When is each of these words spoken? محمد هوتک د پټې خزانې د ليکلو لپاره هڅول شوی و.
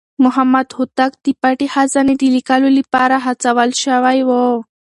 محمد 0.23 0.67
هوتک 0.77 1.11
د 1.23 1.27
پټې 1.41 1.67
خزانې 1.73 2.15
د 2.17 2.23
ليکلو 2.35 2.69
لپاره 2.79 3.15
هڅول 3.25 3.69
شوی 3.83 4.19
و. 4.27 4.31